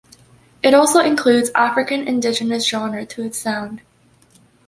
It 0.63 0.73
also 0.73 0.99
includes 1.01 1.51
African 1.53 2.07
Indigenous 2.07 2.67
Genre 2.67 3.05
to 3.05 3.21
its 3.21 3.37
sound. 3.37 3.81